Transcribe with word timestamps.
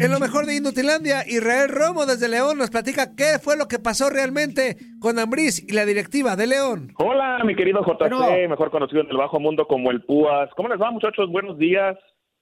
En 0.00 0.10
lo 0.10 0.18
mejor 0.18 0.44
de 0.44 0.56
Indutilandia, 0.56 1.24
Israel 1.26 1.68
Romo 1.68 2.04
desde 2.04 2.28
León 2.28 2.58
nos 2.58 2.70
platica 2.70 3.14
qué 3.16 3.38
fue 3.40 3.56
lo 3.56 3.68
que 3.68 3.78
pasó 3.78 4.10
realmente 4.10 4.76
con 5.00 5.18
Ambriz 5.18 5.62
y 5.66 5.72
la 5.72 5.86
directiva 5.86 6.36
de 6.36 6.46
León. 6.46 6.92
Hola, 6.98 7.42
mi 7.44 7.54
querido 7.54 7.80
JC, 7.82 8.48
mejor 8.48 8.70
conocido 8.70 9.02
en 9.02 9.10
el 9.10 9.16
bajo 9.16 9.38
mundo 9.38 9.66
como 9.66 9.90
el 9.90 10.02
Púas. 10.02 10.50
¿Cómo 10.56 10.68
les 10.68 10.80
va, 10.80 10.90
muchachos? 10.90 11.30
Buenos 11.30 11.58
días. 11.58 11.96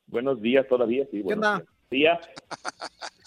Buenos 0.06 0.40
días 0.40 0.66
todavía, 0.68 1.04
sí. 1.10 1.22
¿Qué 1.26 1.34
onda? 1.34 1.62
Días. 1.90 2.18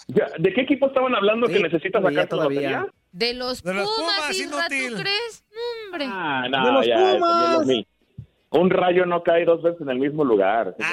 ¿De 0.08 0.52
qué 0.52 0.60
equipo 0.62 0.88
estaban 0.88 1.14
hablando 1.14 1.46
que 1.46 1.60
necesitas 1.60 2.02
sacar 2.02 2.28
tu 2.28 2.36
batería? 2.36 2.86
De 3.12 3.32
los 3.32 3.62
De 3.62 3.74
los 3.74 3.88
Pumas, 3.96 4.14
Pumas, 4.16 4.38
inútil. 4.38 4.96
¿tú 4.96 5.02
crees? 5.02 5.44
Hombre. 5.86 6.06
Ah, 6.10 6.42
¡De 6.44 6.50
no, 6.50 6.72
los 6.72 6.86
ya, 6.86 7.14
Pumas! 7.14 7.66
Un 8.50 8.70
rayo 8.70 9.06
no 9.06 9.22
cae 9.22 9.44
dos 9.44 9.62
veces 9.62 9.80
en 9.80 9.88
el 9.90 9.98
mismo 9.98 10.24
lugar. 10.24 10.74
Ay, 10.78 10.84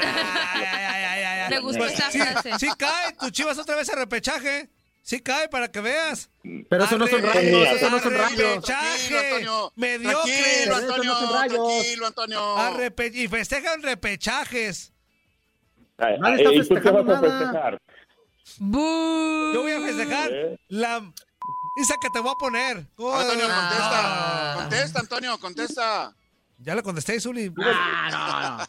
Le 1.49 1.59
gustó 1.59 1.79
Pues 1.79 1.93
esa 1.93 2.11
sí, 2.11 2.19
frase. 2.19 2.51
Sí 2.59 2.67
cae, 2.77 3.13
tu 3.13 3.29
chivas 3.29 3.57
otra 3.57 3.75
vez 3.75 3.89
a 3.89 3.95
repechaje. 3.95 4.69
Sí 5.01 5.19
cae 5.19 5.49
para 5.49 5.69
que 5.69 5.81
veas. 5.81 6.29
Pero 6.69 6.85
eso 6.85 6.97
no 6.97 7.07
son 7.07 7.21
rayos, 7.23 7.67
eso 7.67 7.89
no 7.89 7.99
son 7.99 8.13
rayos. 8.17 8.37
Repechaje. 8.37 9.09
Tranquilo, 9.09 9.19
Antonio. 9.19 9.73
Mediocre. 9.75 10.33
Tranquilo, 10.33 10.77
Eso 10.77 10.81
no 10.87 10.91
Antonio. 10.93 11.15
son 11.15 11.33
rayos. 11.33 11.67
Tranquilo, 11.67 12.07
Antonio. 12.07 13.13
Y 13.13 13.27
festejan 13.27 13.81
repechajes. 13.81 14.93
Nadie 15.97 16.35
está 16.37 16.41
¿Y 16.41 16.45
tú 16.45 16.51
qué 16.51 16.73
festejando 16.75 17.03
nada. 17.03 17.77
Yo 18.59 19.61
voy 19.61 19.71
a 19.71 19.81
festejar 19.81 20.29
¿Eh? 20.31 20.57
la 20.69 21.11
esa 21.81 21.95
que 22.01 22.09
te 22.11 22.19
voy 22.19 22.31
a 22.31 22.35
poner. 22.35 22.77
Antonio, 22.77 23.45
contesta. 23.47 23.99
Ah. 24.01 24.53
Contesta, 24.55 24.99
Antonio, 24.99 25.37
contesta. 25.39 26.15
Ya 26.59 26.75
le 26.75 26.83
contesté, 26.83 27.19
Zuli. 27.19 27.51
Ah, 27.61 28.65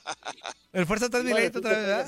El 0.72 0.86
fuerza 0.86 1.04
está 1.06 1.18
miladito 1.22 1.58
otra 1.60 1.70
vez, 1.72 1.86
¿verdad? 1.86 2.06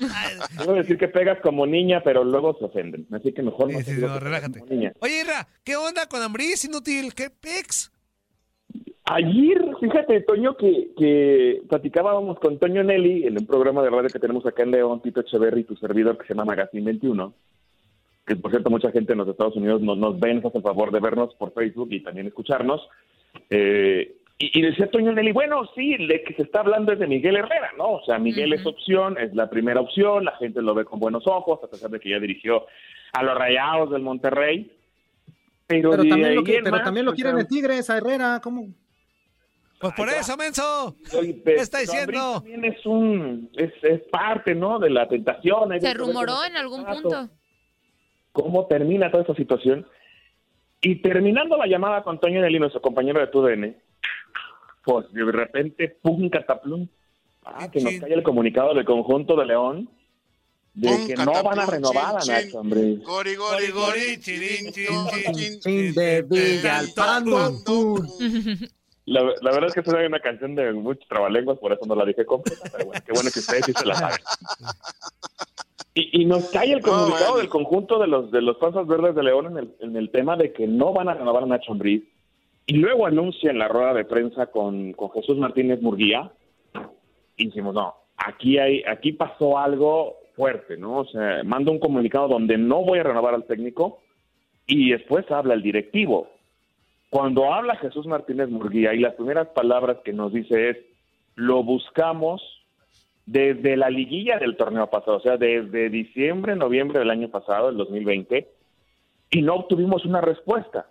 A 0.58 0.72
decir 0.72 0.96
que 0.98 1.08
pegas 1.08 1.40
como 1.40 1.66
niña, 1.66 2.02
pero 2.04 2.24
luego 2.24 2.56
se 2.58 2.64
ofenden. 2.64 3.06
Así 3.12 3.32
que 3.32 3.42
mejor 3.42 3.72
no 3.72 3.78
Sí, 3.80 3.94
sí, 3.94 4.00
no, 4.00 4.18
relájate. 4.18 4.60
como 4.60 4.72
niña. 4.72 4.92
Oye, 5.00 5.20
Irra, 5.20 5.48
¿qué 5.64 5.76
onda 5.76 6.06
con 6.06 6.22
Ambriz 6.22 6.64
inútil? 6.64 7.14
¿Qué 7.14 7.28
pex? 7.30 7.90
Ayer, 9.04 9.60
fíjate, 9.80 10.20
Toño, 10.22 10.56
que, 10.56 10.90
que 10.96 11.62
platicábamos 11.68 12.38
con 12.38 12.58
Toño 12.58 12.84
Nelly 12.84 13.26
en 13.26 13.38
un 13.38 13.46
programa 13.46 13.82
de 13.82 13.90
radio 13.90 14.08
que 14.08 14.18
tenemos 14.20 14.46
acá 14.46 14.62
en 14.62 14.70
León, 14.70 15.02
Tito 15.02 15.20
Echeverry 15.20 15.62
y 15.62 15.64
tu 15.64 15.76
servidor 15.76 16.16
que 16.16 16.26
se 16.26 16.34
llama 16.34 16.44
Magazine 16.44 16.84
21, 16.84 17.34
que 18.24 18.36
por 18.36 18.52
cierto 18.52 18.70
mucha 18.70 18.92
gente 18.92 19.12
en 19.12 19.18
los 19.18 19.28
Estados 19.28 19.56
Unidos 19.56 19.82
nos, 19.82 19.98
nos 19.98 20.18
ven, 20.20 20.36
nos 20.36 20.46
hace 20.46 20.58
el 20.58 20.62
favor 20.64 20.92
de 20.92 21.00
vernos 21.00 21.34
por 21.34 21.52
Facebook 21.52 21.88
y 21.90 22.02
también 22.02 22.28
escucharnos. 22.28 22.80
Eh, 23.50 24.16
y, 24.38 24.58
y 24.58 24.62
decía 24.62 24.90
Toño 24.90 25.12
Nelly, 25.12 25.32
bueno, 25.32 25.62
sí, 25.74 25.96
de 26.06 26.22
que 26.24 26.34
se 26.34 26.42
está 26.42 26.60
hablando 26.60 26.92
es 26.92 26.98
de 26.98 27.06
Miguel 27.06 27.36
Herrera, 27.36 27.70
¿no? 27.78 27.92
O 27.92 28.04
sea, 28.04 28.18
Miguel 28.18 28.52
es 28.52 28.64
opción, 28.66 29.16
es 29.18 29.34
la 29.34 29.48
primera 29.48 29.80
opción, 29.80 30.24
la 30.24 30.36
gente 30.36 30.60
lo 30.62 30.74
ve 30.74 30.84
con 30.84 30.98
buenos 31.00 31.26
ojos, 31.26 31.60
a 31.62 31.68
pesar 31.70 31.90
de 31.90 32.00
que 32.00 32.10
ya 32.10 32.18
dirigió 32.18 32.66
a 33.12 33.22
los 33.22 33.36
Rayados 33.38 33.90
del 33.90 34.02
Monterrey. 34.02 34.72
Pero, 35.66 35.90
Pero 35.92 36.02
de 36.02 36.08
también 36.08 36.34
lo, 36.34 36.40
ahí 36.40 36.44
que- 36.44 36.56
en 36.56 36.64
pero 36.64 36.76
más, 36.76 36.84
también 36.84 37.06
lo 37.06 37.12
quieren 37.14 37.38
en 37.38 37.46
Tigres, 37.46 37.88
a 37.88 37.96
Herrera, 37.98 38.40
¿cómo? 38.42 38.66
Pues 39.80 39.94
por 39.94 40.08
Ay, 40.08 40.16
eso, 40.20 40.36
menso. 40.36 40.96
¿Qué 41.44 41.54
está 41.56 41.80
diciendo? 41.80 42.34
También 42.34 42.64
es 42.64 42.86
un, 42.86 43.50
es, 43.56 43.72
es 43.82 44.00
parte, 44.12 44.54
¿no? 44.54 44.78
De 44.78 44.90
la 44.90 45.08
tentación. 45.08 45.72
Hay 45.72 45.80
Se 45.80 45.92
rumoró 45.94 46.44
en 46.44 46.56
algún 46.56 46.84
punto. 46.84 47.28
¿Cómo 48.32 48.66
termina 48.66 49.10
toda 49.10 49.22
esta 49.22 49.34
situación? 49.34 49.86
Y 50.80 50.96
terminando 51.02 51.56
la 51.56 51.66
llamada 51.66 52.02
con 52.02 52.20
Toño 52.20 52.40
Nelly, 52.40 52.58
nuestro 52.60 52.80
compañero 52.80 53.20
de 53.20 53.26
TUDN, 53.26 53.76
pues 54.84 55.12
de 55.12 55.24
repente, 55.24 55.88
pum, 56.02 56.28
cataplum, 56.30 56.86
ah, 57.44 57.70
que 57.70 57.80
nos 57.80 57.94
cae 57.94 58.14
el 58.14 58.22
comunicado 58.22 58.74
del 58.74 58.84
conjunto 58.84 59.36
de 59.36 59.46
León 59.46 59.88
de 60.74 60.88
Pum, 60.88 61.06
que 61.06 61.14
no 61.16 61.42
van 61.42 61.58
a 61.58 61.66
renovar 61.66 62.16
a 62.16 62.20
chin, 62.20 62.32
Nacho, 62.32 62.48
chin. 62.48 62.58
hombre. 62.58 62.96
Gori, 63.04 63.34
Gori, 63.34 63.70
gori, 63.70 64.18
chirin, 64.20 64.72
chin, 64.72 64.86
chin, 65.10 65.32
chin. 65.34 65.60
Chin 65.60 65.94
de. 65.94 66.22
La, 69.04 69.20
la 69.20 69.50
verdad 69.50 69.66
es 69.66 69.74
que 69.74 69.80
esa 69.80 70.00
es 70.00 70.08
una 70.08 70.20
canción 70.20 70.54
de 70.54 70.72
muchos 70.72 71.06
trabalenguas, 71.08 71.58
por 71.58 71.72
eso 71.72 71.84
no 71.86 71.94
la 71.96 72.04
dije 72.04 72.24
completa, 72.24 72.62
pero 72.70 72.86
bueno, 72.86 73.02
qué 73.04 73.12
bueno 73.12 73.30
que 73.32 73.40
ustedes 73.40 73.66
sí 73.66 73.72
se 73.76 73.84
la 73.86 73.94
saben. 73.96 74.18
Y, 75.94 76.22
y 76.22 76.24
nos 76.24 76.48
cae 76.48 76.72
el 76.72 76.80
No, 76.80 76.86
comunicado 76.88 77.24
bueno. 77.32 77.36
del 77.36 77.48
conjunto 77.50 77.98
de 77.98 78.06
los 78.06 78.30
de 78.30 78.40
los 78.40 78.56
Panzas 78.56 78.86
Verdes 78.86 79.14
de 79.14 79.22
León 79.24 79.46
en 79.48 79.58
el, 79.58 79.76
en 79.80 79.94
el 79.96 80.10
tema 80.10 80.36
de 80.38 80.50
que 80.50 80.66
no 80.66 80.94
van 80.94 81.10
a 81.10 81.14
renovar 81.14 81.42
a 81.42 81.46
Nacho 81.46 81.72
Ambriz. 81.72 82.02
Y 82.66 82.74
luego 82.74 83.06
anuncia 83.06 83.50
en 83.50 83.58
la 83.58 83.68
rueda 83.68 83.94
de 83.94 84.04
prensa 84.04 84.46
con, 84.46 84.92
con 84.92 85.10
Jesús 85.10 85.36
Martínez 85.36 85.82
Murguía. 85.82 86.30
Y 87.36 87.46
decimos, 87.46 87.74
no, 87.74 87.94
aquí, 88.16 88.58
hay, 88.58 88.82
aquí 88.84 89.12
pasó 89.12 89.58
algo 89.58 90.16
fuerte, 90.34 90.76
¿no? 90.76 90.98
O 90.98 91.04
sea, 91.06 91.42
manda 91.44 91.72
un 91.72 91.78
comunicado 91.78 92.28
donde 92.28 92.56
no 92.56 92.82
voy 92.82 93.00
a 93.00 93.04
renovar 93.04 93.34
al 93.34 93.44
técnico 93.44 94.00
y 94.66 94.90
después 94.90 95.30
habla 95.30 95.54
el 95.54 95.62
directivo. 95.62 96.28
Cuando 97.10 97.52
habla 97.52 97.76
Jesús 97.76 98.06
Martínez 98.06 98.48
Murguía 98.48 98.94
y 98.94 98.98
las 98.98 99.14
primeras 99.14 99.48
palabras 99.48 99.98
que 100.04 100.12
nos 100.12 100.32
dice 100.32 100.70
es, 100.70 100.76
lo 101.34 101.62
buscamos 101.62 102.42
desde 103.26 103.76
la 103.76 103.90
liguilla 103.90 104.38
del 104.38 104.56
torneo 104.56 104.88
pasado, 104.88 105.18
o 105.18 105.20
sea, 105.20 105.36
desde 105.36 105.90
diciembre, 105.90 106.56
noviembre 106.56 106.98
del 106.98 107.10
año 107.10 107.28
pasado, 107.28 107.68
el 107.68 107.76
2020, 107.76 108.48
y 109.30 109.42
no 109.42 109.54
obtuvimos 109.54 110.04
una 110.04 110.20
respuesta. 110.20 110.86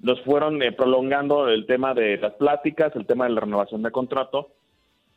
Nos 0.00 0.20
fueron 0.22 0.62
eh, 0.62 0.72
prolongando 0.72 1.48
el 1.48 1.66
tema 1.66 1.94
de 1.94 2.18
las 2.18 2.34
pláticas, 2.34 2.94
el 2.96 3.06
tema 3.06 3.24
de 3.24 3.32
la 3.32 3.40
renovación 3.40 3.82
de 3.82 3.90
contrato, 3.90 4.50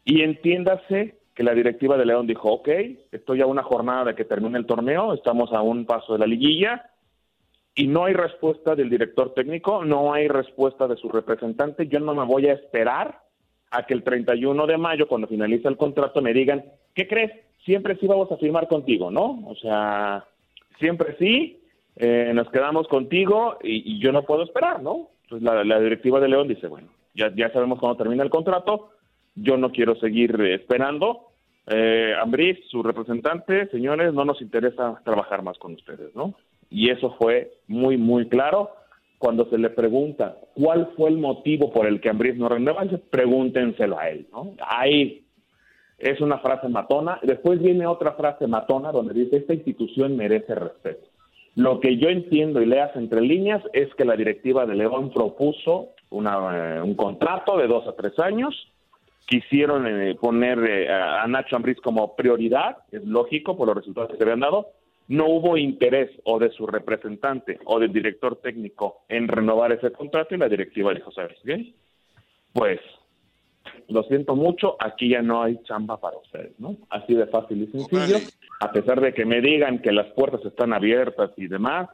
y 0.05 0.21
entiéndase 0.21 1.17
que 1.35 1.43
la 1.43 1.53
directiva 1.53 1.97
de 1.97 2.05
León 2.05 2.25
dijo, 2.25 2.51
ok, 2.51 2.69
estoy 3.11 3.41
a 3.41 3.45
una 3.45 3.63
jornada 3.63 4.05
de 4.05 4.15
que 4.15 4.25
termine 4.25 4.57
el 4.57 4.65
torneo, 4.65 5.13
estamos 5.13 5.53
a 5.53 5.61
un 5.61 5.85
paso 5.85 6.13
de 6.13 6.19
la 6.19 6.25
liguilla, 6.25 6.89
y 7.75 7.87
no 7.87 8.05
hay 8.05 8.13
respuesta 8.13 8.73
del 8.73 8.89
director 8.89 9.35
técnico, 9.35 9.85
no 9.85 10.11
hay 10.11 10.27
respuesta 10.27 10.87
de 10.87 10.95
su 10.95 11.09
representante, 11.09 11.87
yo 11.87 11.99
no 11.99 12.15
me 12.15 12.25
voy 12.25 12.47
a 12.47 12.53
esperar 12.53 13.19
a 13.69 13.85
que 13.85 13.93
el 13.93 14.03
31 14.03 14.65
de 14.65 14.77
mayo, 14.77 15.07
cuando 15.07 15.27
finalice 15.27 15.67
el 15.67 15.77
contrato, 15.77 16.21
me 16.21 16.33
digan, 16.33 16.65
¿qué 16.95 17.07
crees? 17.07 17.31
Siempre 17.65 17.95
sí 17.97 18.07
vamos 18.07 18.31
a 18.31 18.37
firmar 18.37 18.67
contigo, 18.67 19.11
¿no? 19.11 19.43
O 19.45 19.55
sea, 19.55 20.25
siempre 20.79 21.15
sí, 21.19 21.61
eh, 21.97 22.31
nos 22.33 22.49
quedamos 22.51 22.87
contigo 22.87 23.57
y, 23.63 23.99
yo 23.99 24.11
no 24.11 24.23
puedo 24.23 24.43
esperar, 24.43 24.81
¿no? 24.81 25.09
Entonces 25.23 25.43
la, 25.43 25.63
la 25.63 25.79
directiva 25.79 26.19
de 26.19 26.29
León 26.29 26.47
dice, 26.47 26.67
bueno, 26.67 26.89
ya, 27.15 27.33
ya 27.35 27.51
sabemos 27.51 27.79
cuándo 27.79 27.97
termina 27.97 28.23
el 28.23 28.29
contrato, 28.29 28.91
yo 29.35 29.57
no 29.57 29.71
quiero 29.71 29.95
seguir 29.95 30.39
eh, 30.39 30.55
esperando. 30.55 31.27
Eh, 31.67 32.13
Ambriz, 32.21 32.59
su 32.69 32.81
representante, 32.81 33.67
señores, 33.69 34.13
no 34.13 34.23
nos 34.23 34.41
interesa 34.41 35.01
trabajar 35.03 35.41
más 35.43 35.57
con 35.57 35.73
ustedes, 35.73 36.15
¿no? 36.15 36.33
Y 36.69 36.89
eso 36.89 37.15
fue 37.19 37.51
muy, 37.67 37.97
muy 37.97 38.29
claro. 38.29 38.71
Cuando 39.17 39.49
se 39.49 39.57
le 39.57 39.71
pregunta 39.71 40.37
cuál 40.53 40.91
fue 40.95 41.09
el 41.09 41.17
motivo 41.17 41.71
por 41.71 41.87
el 41.87 41.99
que 41.99 42.09
Ambriz 42.09 42.37
no 42.37 42.47
renueva, 42.47 42.85
pregúntenselo 43.09 43.97
a 43.97 44.09
él, 44.09 44.27
¿no? 44.31 44.53
Ahí 44.65 45.25
es 45.97 46.21
una 46.21 46.37
frase 46.37 46.69
matona. 46.69 47.19
Después 47.23 47.59
viene 47.59 47.87
otra 47.87 48.13
frase 48.13 48.45
matona 48.47 48.91
donde 48.91 49.15
dice, 49.15 49.37
esta 49.37 49.55
institución 49.55 50.15
merece 50.15 50.53
respeto. 50.53 51.09
Lo 51.57 51.79
que 51.79 51.97
yo 51.97 52.09
entiendo 52.09 52.61
y 52.61 52.67
leas 52.67 52.95
entre 52.95 53.19
líneas 53.19 53.63
es 53.73 53.91
que 53.95 54.05
la 54.05 54.15
directiva 54.15 54.67
de 54.67 54.75
León 54.75 55.11
propuso 55.11 55.95
una, 56.11 56.75
eh, 56.75 56.81
un 56.83 56.93
contrato 56.93 57.57
de 57.57 57.65
dos 57.65 57.87
a 57.87 57.95
tres 57.95 58.19
años. 58.19 58.53
Quisieron 59.25 59.87
eh, 59.87 60.13
poner 60.21 60.59
eh, 60.59 60.87
a 60.87 61.25
Nacho 61.25 61.55
Ambriz 61.55 61.81
como 61.81 62.15
prioridad, 62.15 62.77
es 62.91 63.03
lógico 63.03 63.57
por 63.57 63.67
los 63.69 63.77
resultados 63.77 64.11
que 64.11 64.17
se 64.17 64.23
habían 64.23 64.41
dado. 64.41 64.67
No 65.07 65.25
hubo 65.29 65.57
interés 65.57 66.11
o 66.25 66.37
de 66.37 66.51
su 66.51 66.67
representante 66.67 67.59
o 67.65 67.79
del 67.79 67.91
director 67.91 68.35
técnico 68.35 68.99
en 69.09 69.27
renovar 69.27 69.71
ese 69.71 69.91
contrato 69.91 70.35
y 70.35 70.37
la 70.37 70.49
directiva 70.49 70.93
dijo, 70.93 71.11
¿sabes 71.11 71.39
qué? 71.43 71.73
Pues 72.53 72.79
lo 73.89 74.03
siento 74.03 74.35
mucho, 74.35 74.75
aquí 74.79 75.09
ya 75.09 75.21
no 75.21 75.43
hay 75.43 75.59
chamba 75.63 75.97
para 75.97 76.17
ustedes, 76.17 76.59
¿no? 76.59 76.75
Así 76.89 77.13
de 77.13 77.27
fácil 77.27 77.63
y 77.63 77.67
sencillo. 77.67 78.17
A 78.59 78.71
pesar 78.71 79.01
de 79.01 79.13
que 79.13 79.25
me 79.25 79.41
digan 79.41 79.79
que 79.79 79.91
las 79.91 80.07
puertas 80.13 80.43
están 80.45 80.73
abiertas 80.73 81.31
y 81.37 81.47
demás, 81.47 81.89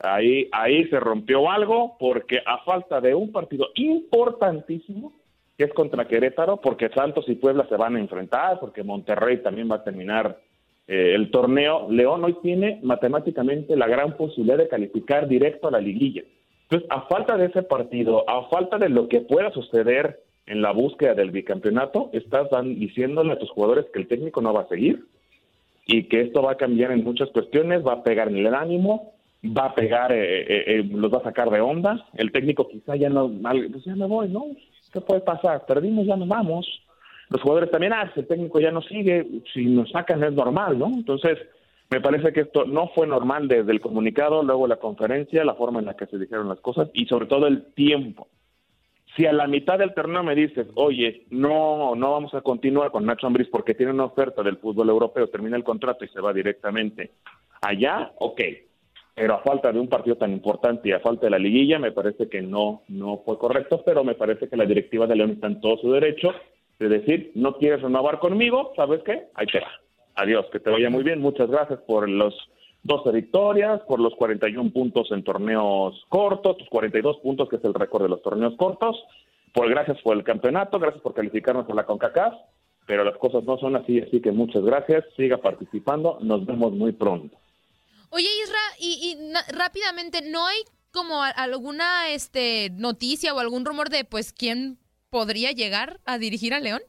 ahí, 0.00 0.48
ahí 0.52 0.86
se 0.88 1.00
rompió 1.00 1.50
algo 1.50 1.96
porque 1.98 2.42
a 2.44 2.58
falta 2.64 3.00
de 3.00 3.14
un 3.14 3.32
partido 3.32 3.68
importantísimo, 3.74 5.12
que 5.56 5.64
es 5.64 5.72
contra 5.72 6.06
Querétaro, 6.06 6.58
porque 6.58 6.90
Santos 6.90 7.24
y 7.28 7.34
Puebla 7.34 7.66
se 7.68 7.76
van 7.76 7.96
a 7.96 8.00
enfrentar, 8.00 8.60
porque 8.60 8.82
Monterrey 8.82 9.42
también 9.42 9.70
va 9.70 9.76
a 9.76 9.84
terminar 9.84 10.38
eh, 10.86 11.14
el 11.14 11.30
torneo, 11.30 11.90
León 11.90 12.24
hoy 12.24 12.36
tiene 12.42 12.78
matemáticamente 12.82 13.74
la 13.76 13.88
gran 13.88 14.16
posibilidad 14.16 14.58
de 14.58 14.68
calificar 14.68 15.26
directo 15.26 15.68
a 15.68 15.72
la 15.72 15.80
liguilla. 15.80 16.22
Entonces, 16.62 16.88
a 16.90 17.02
falta 17.02 17.36
de 17.36 17.46
ese 17.46 17.62
partido, 17.62 18.28
a 18.28 18.48
falta 18.48 18.78
de 18.78 18.88
lo 18.88 19.08
que 19.08 19.20
pueda 19.20 19.50
suceder 19.52 20.20
en 20.46 20.62
la 20.62 20.72
búsqueda 20.72 21.14
del 21.14 21.30
bicampeonato, 21.30 22.10
estás 22.12 22.48
dan- 22.50 22.78
diciéndole 22.78 23.32
a 23.32 23.38
tus 23.38 23.50
jugadores 23.50 23.86
que 23.92 23.98
el 23.98 24.08
técnico 24.08 24.40
no 24.40 24.52
va 24.52 24.62
a 24.62 24.68
seguir 24.68 25.04
y 25.86 26.04
que 26.04 26.20
esto 26.22 26.42
va 26.42 26.52
a 26.52 26.56
cambiar 26.56 26.92
en 26.92 27.04
muchas 27.04 27.30
cuestiones, 27.30 27.84
va 27.86 27.94
a 27.94 28.02
pegar 28.02 28.28
en 28.28 28.38
el 28.38 28.54
ánimo, 28.54 29.12
va 29.44 29.66
a 29.66 29.74
pegar, 29.74 30.12
eh, 30.12 30.42
eh, 30.42 30.64
eh, 30.66 30.88
los 30.90 31.12
va 31.12 31.18
a 31.18 31.22
sacar 31.24 31.50
de 31.50 31.60
onda. 31.60 32.06
El 32.14 32.32
técnico 32.32 32.68
quizá 32.68 32.96
ya 32.96 33.08
no, 33.08 33.30
pues 33.72 33.84
ya 33.84 33.94
me 33.94 34.06
voy, 34.06 34.28
¿no? 34.28 34.46
¿Qué 34.92 35.00
puede 35.00 35.20
pasar? 35.20 35.66
Perdimos, 35.66 36.06
ya 36.06 36.16
nos 36.16 36.28
vamos. 36.28 36.66
Los 37.28 37.42
jugadores 37.42 37.70
también, 37.70 37.92
ah, 37.92 38.10
si 38.14 38.20
el 38.20 38.26
técnico 38.26 38.60
ya 38.60 38.70
no 38.70 38.82
sigue, 38.82 39.26
si 39.52 39.66
nos 39.66 39.90
sacan 39.90 40.22
es 40.22 40.32
normal, 40.32 40.78
¿no? 40.78 40.86
Entonces, 40.86 41.38
me 41.90 42.00
parece 42.00 42.32
que 42.32 42.40
esto 42.42 42.64
no 42.64 42.88
fue 42.94 43.06
normal 43.06 43.46
desde 43.48 43.72
el 43.72 43.80
comunicado, 43.80 44.42
luego 44.42 44.66
la 44.66 44.76
conferencia, 44.76 45.44
la 45.44 45.54
forma 45.54 45.80
en 45.80 45.86
la 45.86 45.94
que 45.94 46.06
se 46.06 46.18
dijeron 46.18 46.48
las 46.48 46.60
cosas 46.60 46.88
y 46.94 47.06
sobre 47.06 47.26
todo 47.26 47.46
el 47.46 47.64
tiempo. 47.74 48.28
Si 49.16 49.24
a 49.24 49.32
la 49.32 49.46
mitad 49.46 49.78
del 49.78 49.94
torneo 49.94 50.22
me 50.22 50.34
dices, 50.34 50.66
oye, 50.74 51.24
no, 51.30 51.94
no 51.94 52.12
vamos 52.12 52.34
a 52.34 52.42
continuar 52.42 52.90
con 52.90 53.06
Nacho 53.06 53.26
Ambriz 53.26 53.48
porque 53.50 53.74
tiene 53.74 53.92
una 53.92 54.04
oferta 54.04 54.42
del 54.42 54.58
fútbol 54.58 54.90
europeo, 54.90 55.28
termina 55.28 55.56
el 55.56 55.64
contrato 55.64 56.04
y 56.04 56.08
se 56.08 56.20
va 56.20 56.34
directamente 56.34 57.12
allá, 57.62 58.12
ok. 58.18 58.40
Pero 59.14 59.34
a 59.34 59.38
falta 59.38 59.72
de 59.72 59.80
un 59.80 59.88
partido 59.88 60.16
tan 60.16 60.32
importante 60.32 60.90
y 60.90 60.92
a 60.92 61.00
falta 61.00 61.26
de 61.26 61.30
la 61.30 61.38
liguilla, 61.38 61.78
me 61.78 61.92
parece 61.92 62.28
que 62.28 62.42
no, 62.42 62.82
no 62.88 63.22
fue 63.24 63.38
correcto, 63.38 63.82
pero 63.86 64.04
me 64.04 64.14
parece 64.14 64.50
que 64.50 64.56
la 64.56 64.66
directiva 64.66 65.06
de 65.06 65.16
León 65.16 65.30
está 65.30 65.46
en 65.46 65.60
todo 65.62 65.78
su 65.78 65.90
derecho 65.92 66.34
de 66.78 66.88
decir, 66.90 67.32
no 67.34 67.56
quieres 67.56 67.80
renovar 67.80 68.18
conmigo, 68.18 68.74
¿sabes 68.76 69.00
qué? 69.02 69.28
Ahí 69.34 69.46
te 69.46 69.60
va. 69.60 69.70
Adiós, 70.16 70.44
que 70.52 70.60
te 70.60 70.68
vaya 70.68 70.90
muy 70.90 71.02
bien. 71.02 71.20
Muchas 71.20 71.50
gracias 71.50 71.80
por 71.80 72.06
los 72.06 72.34
12 72.86 73.10
victorias, 73.10 73.80
por 73.82 74.00
los 74.00 74.14
41 74.14 74.70
puntos 74.72 75.08
en 75.10 75.24
torneos 75.24 76.04
cortos, 76.08 76.56
tus 76.56 76.68
42 76.68 77.18
puntos, 77.18 77.48
que 77.48 77.56
es 77.56 77.64
el 77.64 77.74
récord 77.74 78.04
de 78.04 78.08
los 78.08 78.22
torneos 78.22 78.54
cortos. 78.56 78.96
Por, 79.52 79.68
gracias 79.68 80.00
por 80.02 80.16
el 80.16 80.24
campeonato, 80.24 80.78
gracias 80.78 81.02
por 81.02 81.14
calificarnos 81.14 81.68
a 81.68 81.74
la 81.74 81.84
CONCACAF, 81.84 82.34
pero 82.86 83.04
las 83.04 83.16
cosas 83.16 83.44
no 83.44 83.58
son 83.58 83.76
así, 83.76 84.00
así 84.00 84.20
que 84.20 84.30
muchas 84.30 84.62
gracias. 84.62 85.04
Siga 85.16 85.38
participando, 85.38 86.18
nos 86.20 86.44
vemos 86.46 86.72
muy 86.72 86.92
pronto. 86.92 87.36
Oye, 88.10 88.28
Isra, 88.42 88.58
y, 88.78 89.18
y 89.18 89.52
rápidamente, 89.52 90.20
¿no 90.22 90.46
hay 90.46 90.58
como 90.92 91.22
alguna 91.22 92.08
este 92.10 92.70
noticia 92.70 93.34
o 93.34 93.38
algún 93.38 93.64
rumor 93.64 93.90
de 93.90 94.04
pues 94.04 94.32
quién 94.32 94.78
podría 95.10 95.52
llegar 95.52 96.00
a 96.04 96.18
dirigir 96.18 96.54
a 96.54 96.60
León? 96.60 96.80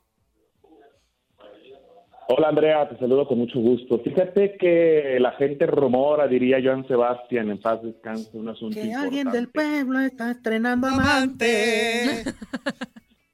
Hola 2.30 2.50
Andrea, 2.50 2.90
te 2.90 2.98
saludo 2.98 3.26
con 3.28 3.38
mucho 3.38 3.60
gusto. 3.60 4.00
Fíjate 4.00 4.58
que 4.58 5.18
la 5.20 5.32
gente 5.34 5.66
rumora, 5.66 6.28
diría 6.28 6.58
Joan 6.62 6.86
Sebastián, 6.88 7.50
en 7.50 7.60
paz 7.62 7.82
descanse, 7.82 8.30
un 8.38 8.50
asunto 8.50 8.76
Que 8.80 8.94
alguien 8.94 9.32
del 9.32 9.48
pueblo 9.50 10.00
está 10.02 10.32
estrenando 10.32 10.88
amante. 10.88 12.24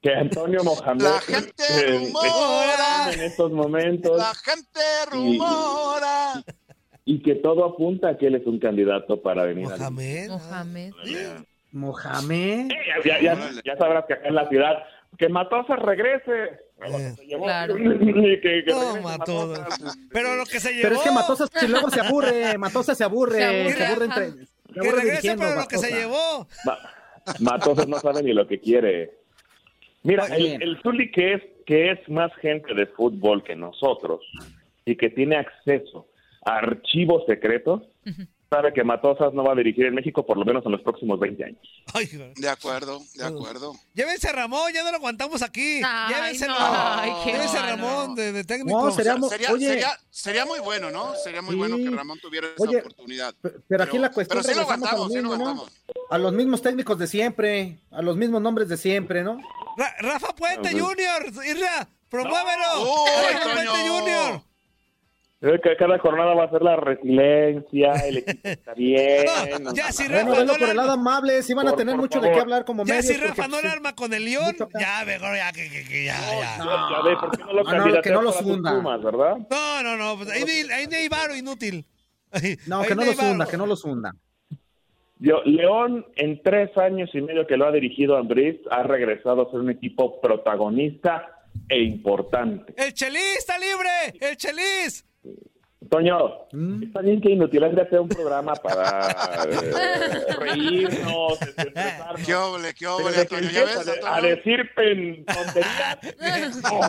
Que 0.00 0.14
Antonio 0.14 0.60
Mohamed 0.64 1.02
La 1.02 1.20
gente 1.20 1.64
eh, 1.70 1.98
rumora. 2.06 3.12
en 3.14 3.20
estos 3.22 3.50
momentos 3.50 4.16
La 4.16 4.32
gente 4.34 4.80
rumora. 5.10 6.44
y 7.04 7.20
que 7.20 7.34
todo 7.34 7.64
apunta 7.64 8.10
a 8.10 8.16
que 8.16 8.28
él 8.28 8.36
es 8.36 8.46
un 8.46 8.60
candidato 8.60 9.20
para 9.20 9.42
venir. 9.44 9.66
a- 9.66 9.76
Mohamed. 9.76 10.28
Mohamed. 10.30 10.92
Mohamed. 11.72 12.68
Ya, 13.04 13.20
ya, 13.20 13.36
ya 13.64 13.76
sabrás 13.76 14.04
que 14.06 14.12
acá 14.14 14.28
en 14.28 14.36
la 14.36 14.48
ciudad, 14.48 14.84
que 15.18 15.28
Matosas 15.28 15.78
regrese. 15.80 16.60
Eh. 16.84 17.14
Claro. 17.42 17.76
y 17.78 18.40
que- 18.40 18.64
que 18.64 18.72
No, 18.72 18.80
regrese 18.80 19.00
Matosas. 19.00 19.58
Matosas. 19.60 19.98
Pero 20.12 20.36
lo 20.36 20.44
que 20.44 20.60
se 20.60 20.70
llevó. 20.72 20.82
Pero 20.82 20.94
es 20.96 21.00
que 21.02 21.10
Matosas 21.10 21.50
si 21.54 21.68
luego 21.68 21.90
se 21.90 22.00
aburre, 22.00 22.58
Matosas 22.58 22.98
se 22.98 23.04
aburre, 23.04 23.38
Se 23.38 23.44
aburre, 23.44 23.72
se 23.72 23.86
aburre, 23.86 24.04
entre, 24.06 24.30
se 24.30 24.80
Que 24.80 24.92
regrese, 24.92 25.36
pero 25.36 25.54
lo 25.60 25.68
que 25.68 25.78
se 25.78 25.90
llevó. 25.92 26.46
Ma- 26.64 26.78
Matosas 27.40 27.88
no 27.88 27.98
sabe 27.98 28.22
ni 28.22 28.32
lo 28.32 28.46
que 28.46 28.60
quiere. 28.60 29.12
Mira, 30.02 30.24
Oye. 30.24 30.56
el, 30.56 30.62
el 30.62 30.82
Zuli 30.82 31.10
que 31.10 31.34
es, 31.34 31.42
que 31.64 31.92
es 31.92 32.08
más 32.08 32.30
gente 32.42 32.74
de 32.74 32.86
fútbol 32.86 33.42
que 33.42 33.56
nosotros 33.56 34.20
y 34.84 34.96
que 34.96 35.08
tiene 35.08 35.36
acceso 35.36 36.06
a 36.44 36.56
archivos 36.58 37.22
secretos, 37.26 37.80
sabe 38.54 38.72
que 38.72 38.84
Matosas 38.84 39.32
no 39.34 39.42
va 39.44 39.52
a 39.52 39.56
dirigir 39.56 39.86
en 39.86 39.94
México 39.94 40.24
por 40.24 40.36
lo 40.36 40.44
menos 40.44 40.64
en 40.66 40.72
los 40.72 40.80
próximos 40.82 41.18
20 41.18 41.44
años. 41.44 41.58
Ay. 41.92 42.06
De 42.36 42.48
acuerdo, 42.48 43.00
de 43.14 43.24
acuerdo. 43.24 43.74
Llévense 43.94 44.28
a 44.28 44.32
Ramón, 44.32 44.72
ya 44.72 44.82
no 44.84 44.90
lo 44.90 44.96
aguantamos 44.98 45.42
aquí. 45.42 45.80
Ay, 45.84 46.14
Llévenselo. 46.14 46.52
no. 46.52 46.58
Ay, 46.60 47.12
qué 47.24 47.32
Llévense 47.32 47.58
a. 47.58 47.62
Ramón 47.66 48.14
de, 48.14 48.32
de 48.32 48.44
técnico. 48.44 48.84
No, 48.84 48.90
sería 48.92 49.16
Sería, 49.28 49.52
oye, 49.52 49.66
sería, 49.68 49.98
sería 50.10 50.46
muy 50.46 50.60
bueno, 50.60 50.90
¿no? 50.90 51.14
Sería 51.16 51.42
muy 51.42 51.52
Sí. 51.52 51.58
bueno 51.58 51.76
que 51.76 51.90
Ramón 51.96 52.18
tuviera 52.20 52.46
esa 52.48 52.62
Oye, 52.62 52.78
oportunidad. 52.78 53.34
pe- 53.40 53.52
pero 53.68 53.84
aquí 53.84 53.98
la 53.98 54.10
cuestión 54.10 54.42
pero 54.42 54.54
sí 54.54 54.60
lo 54.60 55.08
sí 55.08 55.20
lo. 55.20 55.66
A 56.10 56.18
los 56.18 56.32
mismos 56.32 56.62
técnicos 56.62 56.98
de 56.98 57.06
siempre, 57.06 57.78
a 57.90 58.02
los 58.02 58.16
mismos 58.16 58.40
nombres 58.42 58.68
de 58.68 58.76
siempre, 58.76 59.22
¿no? 59.24 59.38
Ra- 59.76 59.94
Rafa 60.00 60.34
Puente 60.34 60.70
Junior, 60.70 61.26
Irra, 61.46 61.88
promuévelo. 62.08 62.82
¡Uy, 62.82 63.32
Rafa 63.32 63.52
Puente! 63.52 63.88
Junior. 63.88 64.42
Eh, 65.46 65.60
que 65.62 65.76
Cada 65.76 65.98
jornada 65.98 66.32
va 66.32 66.44
a 66.44 66.50
ser 66.50 66.62
la 66.62 66.74
resiliencia, 66.76 67.92
el 68.06 68.16
equipo 68.18 68.48
está 68.48 68.72
bien. 68.72 69.26
No, 69.26 69.74
ya 69.74 69.86
no, 69.88 69.92
si 69.92 70.02
no, 70.04 70.08
Rafa 70.14 70.24
Bueno, 70.24 70.44
no 70.44 70.54
por 70.54 70.68
el 70.70 70.76
lado 70.76 70.92
amable, 70.92 71.42
sí 71.42 71.52
van 71.52 71.66
a 71.66 71.70
Por- 71.70 71.78
tener 71.78 71.94
por 71.96 72.00
mucho 72.02 72.18
de 72.20 72.28
favor. 72.28 72.34
qué 72.34 72.40
hablar 72.40 72.64
como 72.64 72.84
ya 72.86 72.94
medios. 72.94 73.06
si 73.06 73.12
porque, 73.14 73.28
Rafa 73.28 73.42
no 73.48 73.50
pues, 73.56 73.64
le 73.64 73.68
arma 73.70 73.94
con 73.94 74.14
el 74.14 74.24
León, 74.24 74.56
ya 74.80 75.04
mejor 75.04 75.36
ya 75.36 75.52
que, 75.52 75.68
que- 75.70 75.84
que 75.84 76.04
ya, 76.06 76.16
ya. 76.18 76.56
Ya, 76.58 76.64
ya 76.64 77.02
ve, 77.04 77.16
¿por 77.20 77.30
qué 77.36 77.44
no 77.44 77.52
lo 77.52 77.62
No, 77.64 77.86
no, 77.88 78.00
que 78.02 78.10
no 78.10 78.22
los 78.22 78.40
hunda. 78.40 78.72
Pumas, 78.74 79.02
verdad? 79.02 79.36
No, 79.50 79.82
no, 79.82 79.96
no, 79.96 80.16
pues 80.16 80.30
ahí, 80.30 80.44
ni- 80.44 80.72
ahí 80.72 80.86
ni 80.86 80.94
hay 80.94 81.08
varo 81.08 81.36
inútil. 81.36 81.84
Ahí- 82.32 82.56
No, 82.66 82.80
ahí 82.80 82.88
que 82.88 82.94
no 82.94 83.04
los 83.04 83.18
hunda, 83.18 83.38
varo. 83.38 83.50
que 83.50 83.56
no 83.58 83.66
los 83.66 83.84
hunda. 83.84 84.12
Yo, 85.18 85.42
León, 85.44 86.06
en 86.16 86.42
tres 86.42 86.76
años 86.78 87.10
y 87.12 87.20
medio 87.20 87.46
que 87.46 87.56
lo 87.56 87.66
ha 87.66 87.72
dirigido 87.72 88.16
Andrés, 88.16 88.56
ha 88.70 88.82
regresado 88.82 89.46
a 89.46 89.50
ser 89.50 89.60
un 89.60 89.70
equipo 89.70 90.20
protagonista 90.20 91.28
e 91.68 91.80
importante. 91.82 92.74
El 92.76 92.92
Chelis 92.94 93.36
está 93.38 93.58
libre, 93.58 94.18
el 94.20 94.36
Chelis. 94.36 95.04
Toño, 95.90 96.16
Mm. 96.52 96.84
está 96.84 97.00
bien 97.02 97.20
que 97.20 97.30
Inutilandia 97.32 97.86
sea 97.90 98.00
un 98.00 98.08
programa 98.08 98.54
para 98.54 99.10
eh, 99.44 100.34
reírnos. 100.38 101.38
¿Qué 102.24 102.34
óvole, 102.34 102.72
qué 102.72 102.86
que 103.26 103.36
Antonio? 103.36 103.50
¿Ya 103.50 103.64
ves, 103.64 103.88
a 103.88 103.92
Antonio? 104.16 104.36
decir 104.36 104.70
pen- 104.74 105.24
tonterías. 105.26 106.56
no. 106.62 106.80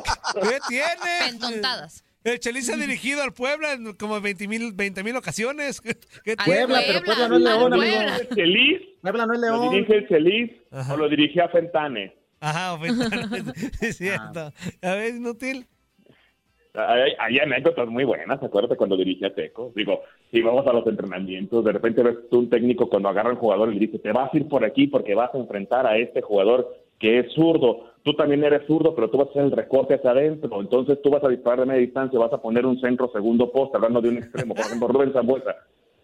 ¿Qué 0.42 0.60
tiene? 0.70 1.32
Pentontadas. 1.32 2.04
El 2.24 2.40
Chelis 2.40 2.70
ha 2.70 2.76
dirigido 2.78 3.22
al 3.22 3.34
Puebla 3.34 3.74
en 3.74 3.94
como 3.96 4.20
20 4.20 4.48
mil 4.48 4.72
20 4.74 5.04
mil 5.04 5.16
ocasiones. 5.18 5.82
¿Qué? 5.82 6.36
Puebla, 6.44 6.82
pero 6.88 7.04
Puebla, 7.04 7.28
no 7.28 7.36
es 7.36 7.42
León, 7.44 7.70
Puebla. 7.70 7.76
amigo. 7.76 8.16
¿El 8.22 8.30
Chelis? 8.36 8.82
Puebla 9.02 9.26
no 9.28 9.34
es 9.34 9.40
¿Lo 9.42 9.46
León. 9.46 9.70
dirige 9.72 9.96
el 9.98 10.08
Chelis 10.08 10.52
o 10.90 10.98
lo 10.98 11.10
dirigía 11.10 11.50
Fentane? 11.50 12.16
Ajá, 12.40 12.74
ofensivo. 12.74 13.52
es 13.82 13.98
cierto. 13.98 14.52
A 14.82 14.94
ver, 14.96 15.16
inútil. 15.16 15.68
Hay, 16.78 17.14
hay 17.18 17.40
anécdotas 17.40 17.88
muy 17.88 18.04
buenas, 18.04 18.42
acuérdate 18.42 18.76
cuando 18.76 18.98
dirigía 18.98 19.34
Teco. 19.34 19.72
Digo, 19.76 20.02
si 20.32 20.42
vamos 20.42 20.66
a 20.68 20.74
los 20.74 20.86
entrenamientos, 20.88 21.64
de 21.64 21.72
repente 21.72 22.04
ves 22.04 22.30
tú 22.30 22.40
un 22.40 22.50
técnico 22.50 22.90
cuando 22.90 23.10
agarra 23.10 23.32
un 23.32 23.38
jugador 23.38 23.72
y 23.72 23.76
le 23.76 23.88
dice, 23.88 24.00
te 24.00 24.12
vas 24.12 24.34
a 24.34 24.38
ir 24.38 24.48
por 24.48 24.64
aquí 24.66 24.88
porque 24.88 25.16
vas 25.16 25.34
a 25.34 25.38
enfrentar 25.38 25.88
a 25.88 25.98
este 25.98 26.22
jugador 26.22 26.76
que 27.00 27.20
es 27.20 27.32
zurdo. 27.34 27.92
Tú 28.04 28.14
también 28.14 28.44
eres 28.44 28.66
zurdo, 28.68 28.94
pero 28.94 29.10
tú 29.10 29.18
vas 29.18 29.28
a 29.28 29.32
hacer 29.32 29.44
el 29.44 29.52
recorte 29.52 29.96
hacia 29.96 30.12
adentro. 30.12 30.62
Entonces 30.62 31.02
tú 31.02 31.10
vas 31.10 31.24
a 31.24 31.30
disparar 31.30 31.62
de 31.62 31.66
media 31.66 31.82
distancia, 31.82 32.20
vas 32.20 32.34
a 32.34 32.42
poner 32.42 32.66
un 32.66 32.80
centro 32.80 33.10
segundo 33.12 33.52
poste, 33.52 33.78
hablando 33.78 34.02
de 34.02 34.10
un 34.10 34.18
extremo. 34.18 34.54
Por 34.56 34.66
ejemplo, 34.66 34.88
Rubén 34.88 35.14
Zambuesa. 35.14 35.56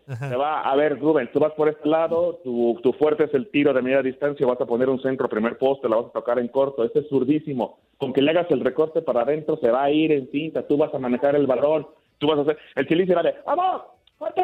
Te 0.05 0.35
va 0.35 0.61
a 0.61 0.75
ver, 0.75 0.99
Rubén, 0.99 1.29
tú 1.31 1.39
vas 1.39 1.53
por 1.53 1.69
este 1.69 1.87
lado, 1.87 2.39
tu, 2.43 2.79
tu 2.81 2.91
fuerte 2.93 3.25
es 3.25 3.33
el 3.33 3.49
tiro 3.49 3.73
de 3.73 3.81
media 3.81 4.01
distancia, 4.01 4.45
vas 4.45 4.59
a 4.59 4.65
poner 4.65 4.89
un 4.89 5.01
centro 5.01 5.29
primer 5.29 5.57
poste, 5.57 5.87
la 5.87 5.97
vas 5.97 6.07
a 6.07 6.11
tocar 6.11 6.39
en 6.39 6.47
corto, 6.47 6.83
ese 6.83 6.99
es 6.99 7.09
zurdísimo. 7.09 7.79
Con 7.97 8.11
que 8.11 8.21
le 8.21 8.31
hagas 8.31 8.49
el 8.51 8.61
recorte 8.61 9.01
para 9.01 9.21
adentro, 9.21 9.57
se 9.57 9.69
va 9.69 9.83
a 9.83 9.91
ir 9.91 10.11
en 10.11 10.29
cinta, 10.31 10.67
tú 10.67 10.77
vas 10.77 10.93
a 10.93 10.99
manejar 10.99 11.35
el 11.35 11.47
balón, 11.47 11.87
tú 12.17 12.27
vas 12.27 12.39
a 12.39 12.41
hacer. 12.41 12.57
El 12.75 12.87
chile 12.87 13.05
se 13.05 13.15
va 13.15 13.23
de, 13.23 13.35
¡vamos! 13.45 13.83
¡Fuerte! 14.17 14.43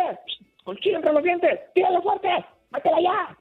¡Con 0.63 0.77
chile 0.77 0.97
entre 0.97 1.13
los 1.13 1.23
dientes! 1.23 1.59
¡Tíralo 1.73 2.01
fuerte! 2.01 2.29
¡Métela 2.71 3.01
ya! 3.01 3.37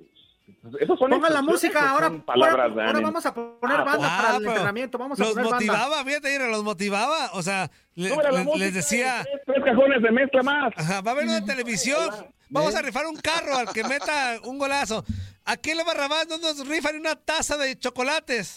Esos 0.81 0.99
son 0.99 1.11
Pongan 1.11 1.33
la 1.33 1.43
música, 1.43 1.91
ahora, 1.91 2.11
palabras 2.25 2.71
ahora, 2.71 3.01
vamos 3.01 3.27
a 3.27 3.35
poner 3.35 3.57
Ah, 3.63 3.85
banda 3.85 4.09
Ah, 4.09 4.17
para 4.23 4.31
el 4.31 4.39
pero 4.39 4.51
entrenamiento, 4.51 4.99
vamos 4.99 5.19
a 5.19 5.23
los 5.25 5.33
poner 5.33 5.45
banda. 5.51 5.57
motivaba, 5.59 6.05
fíjate, 6.05 6.35
Ira, 6.35 6.47
los 6.49 6.63
motivaba. 6.63 7.31
O 7.33 7.43
sea, 7.43 7.71
le- 7.95 8.11
Súbele 8.11 8.31
la 8.33 8.39
le- 8.39 8.45
música, 8.45 8.65
les 8.65 8.75
decía, 8.75 9.23
Tres, 9.25 9.41
tres 9.47 9.65
cajones 9.65 10.03
de 10.03 10.11
mezcla 10.13 10.43
más. 10.43 10.73
ajá, 10.77 11.01
va 11.01 11.11
a 11.11 11.15
haber 11.15 11.25
una 11.27 11.45
televisión, 11.45 12.09
vamos 12.49 12.75
a 12.77 12.83
rifar 12.83 13.07
un 13.07 13.17
carro 13.17 13.57
al 13.57 13.73
que 13.73 13.83
meta 13.85 14.39
un 14.45 14.59
golazo. 14.59 15.05
Aquí 15.45 15.71
en 15.71 15.79
Barrabás 15.87 16.27
no 16.29 16.39
nos 16.39 16.67
rifan 16.67 16.97
una 16.97 17.15
taza 17.17 17.57
de 17.57 17.77
chocolates. 17.79 18.55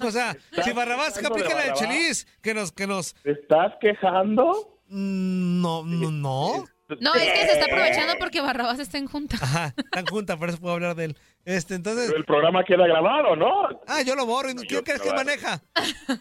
O 0.00 0.10
sea, 0.10 0.36
si 0.62 0.72
Barrabás 0.72 1.18
que 1.18 1.26
aplica 1.26 1.54
la 1.54 1.64
de? 1.64 1.72
Chelis, 1.74 2.26
que 2.42 2.52
nos, 2.54 2.72
que 2.72 2.86
nos, 2.86 3.14
¿Te 3.22 3.32
estás 3.32 3.72
quejando? 3.80 4.78
mm, 4.88 5.60
no, 5.62 5.84
no, 5.84 6.10
no. 6.10 6.64
No, 7.00 7.14
es 7.14 7.22
que 7.22 7.46
se 7.46 7.52
está 7.52 7.66
aprovechando 7.66 8.14
porque 8.18 8.40
Barrabás 8.40 8.78
está 8.78 8.98
en 8.98 9.06
junta. 9.06 9.36
Ajá, 9.40 9.74
están 9.76 10.06
juntas, 10.06 10.36
por 10.36 10.48
eso 10.48 10.58
puedo 10.58 10.74
hablar 10.74 10.94
de 10.96 11.06
él. 11.06 11.16
Este, 11.44 11.74
entonces, 11.74 12.06
Pero 12.06 12.18
el 12.18 12.24
programa 12.24 12.64
queda 12.64 12.86
grabado, 12.86 13.36
¿no? 13.36 13.68
ah, 13.86 14.02
yo 14.02 14.14
lo 14.14 14.26
borro. 14.26 14.48
¿Qué 14.48 14.66
yo 14.66 14.82
crees 14.82 15.00
que 15.00 15.12
maneja 15.12 15.62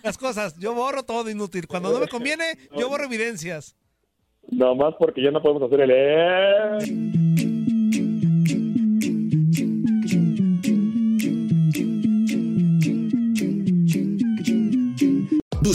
las 0.03 0.17
cosas? 0.17 0.57
Yo 0.57 0.73
borro 0.73 1.03
todo 1.03 1.29
inútil. 1.29 1.67
Cuando 1.67 1.91
no 1.91 1.99
me 1.99 2.07
conviene, 2.07 2.57
yo 2.77 2.89
borro 2.89 3.05
evidencias. 3.05 3.75
Nomás 4.49 4.93
porque 4.97 5.21
ya 5.21 5.31
no 5.31 5.41
podemos 5.41 5.63
hacer 5.63 5.81
el... 5.81 7.56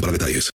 para 0.00 0.12
detalles. 0.12 0.46